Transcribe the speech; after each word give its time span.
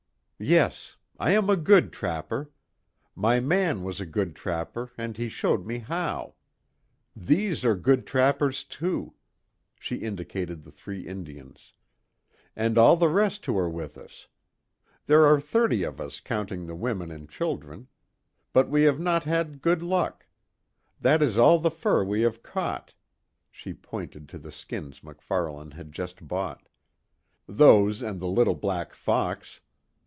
"Yes. 0.43 0.97
I 1.19 1.33
am 1.33 1.51
a 1.51 1.55
good 1.55 1.93
trapper. 1.93 2.49
My 3.15 3.39
man 3.39 3.83
was 3.83 3.99
a 4.01 4.07
good 4.07 4.35
trapper 4.35 4.89
and 4.97 5.15
he 5.15 5.29
showed 5.29 5.67
me 5.67 5.77
how. 5.77 6.33
These 7.15 7.63
are 7.63 7.75
good 7.75 8.07
trappers, 8.07 8.63
too," 8.63 9.13
she 9.79 9.97
indicated 9.97 10.63
the 10.63 10.71
three 10.71 11.05
Indians, 11.05 11.75
"And 12.55 12.75
all 12.79 12.97
the 12.97 13.07
rest 13.07 13.45
who 13.45 13.55
are 13.59 13.69
with 13.69 13.99
us. 13.99 14.29
There 15.05 15.27
are 15.27 15.39
thirty 15.39 15.83
of 15.83 16.01
us 16.01 16.19
counting 16.19 16.65
the 16.65 16.73
women 16.75 17.11
and 17.11 17.29
children. 17.29 17.87
But 18.51 18.67
we 18.67 18.81
have 18.81 18.99
not 18.99 19.25
had 19.25 19.61
good 19.61 19.83
luck. 19.83 20.25
That 20.99 21.21
is 21.21 21.37
all 21.37 21.59
the 21.59 21.69
fur 21.69 22.03
we 22.03 22.21
have 22.21 22.41
caught," 22.41 22.95
she 23.51 23.75
pointed 23.75 24.27
to 24.29 24.39
the 24.39 24.51
skins 24.51 25.03
MacFarlane 25.03 25.73
had 25.77 25.91
just 25.91 26.27
bought, 26.27 26.67
"Those 27.45 28.01
and 28.01 28.19
the 28.19 28.25
little 28.27 28.55
black 28.55 28.95
fox. 28.95 29.61